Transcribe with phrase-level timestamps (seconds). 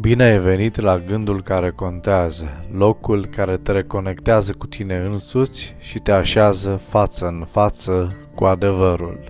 [0.00, 5.98] Bine ai venit la gândul care contează, locul care te reconectează cu tine însuți și
[5.98, 9.20] te așează față în față cu adevărul.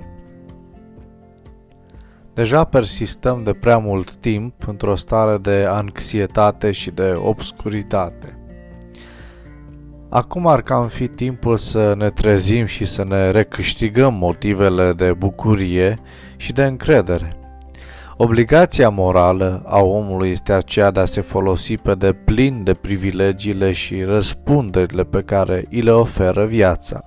[2.34, 8.38] Deja persistăm de prea mult timp într-o stare de anxietate și de obscuritate.
[10.09, 15.98] Acum ar cam fi timpul să ne trezim și să ne recâștigăm motivele de bucurie
[16.37, 17.37] și de încredere.
[18.25, 24.03] Obligația morală a omului este aceea de a se folosi pe deplin de privilegiile și
[24.03, 27.07] răspunderile pe care îi le oferă viața.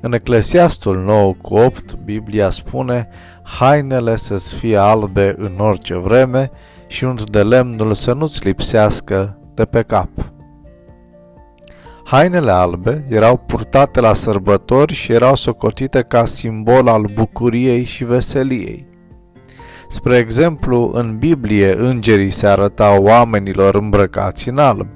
[0.00, 3.08] În Eclesiastul 9 cu 8, Biblia spune
[3.42, 6.50] Hainele să-ți fie albe în orice vreme
[6.86, 10.10] și unt de lemnul să nu-ți lipsească de pe cap.
[12.04, 18.90] Hainele albe erau purtate la sărbători și erau socotite ca simbol al bucuriei și veseliei.
[19.92, 24.88] Spre exemplu, în Biblie îngerii se arătau oamenilor îmbrăcați în alb,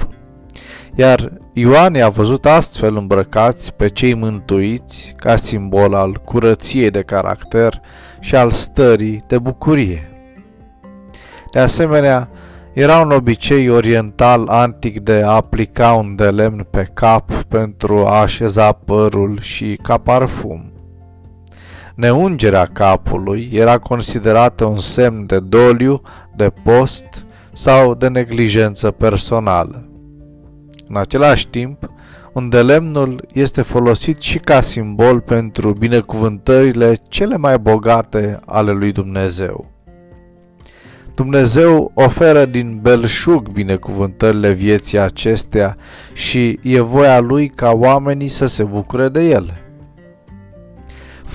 [0.94, 7.80] iar Ioan a văzut astfel îmbrăcați pe cei mântuiți ca simbol al curăției de caracter
[8.20, 10.11] și al stării de bucurie.
[11.53, 12.28] De asemenea,
[12.72, 18.20] era un obicei oriental antic de a aplica un de lemn pe cap pentru a
[18.20, 20.75] așeza părul și ca parfum.
[21.97, 26.03] Neungerea capului era considerată un semn de doliu,
[26.34, 29.88] de post sau de neglijență personală.
[30.88, 31.91] În același timp,
[32.33, 39.70] undelemnul este folosit și ca simbol pentru binecuvântările cele mai bogate ale lui Dumnezeu.
[41.14, 45.77] Dumnezeu oferă din belșug binecuvântările vieții acestea
[46.12, 49.66] și e voia lui ca oamenii să se bucure de ele.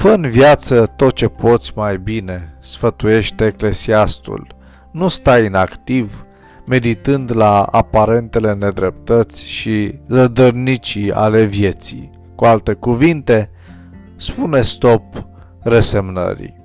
[0.02, 4.48] Fă în viață tot ce poți mai bine, sfătuiește eclesiastul.
[4.92, 6.26] Nu stai inactiv,
[6.66, 12.10] meditând la aparentele nedreptăți și zădărnicii ale vieții.
[12.36, 13.50] Cu alte cuvinte,
[14.16, 15.28] spune stop
[15.60, 16.56] resemnării.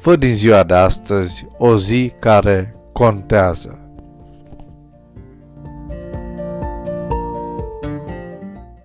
[0.00, 3.83] Fă din ziua de astăzi o zi care contează.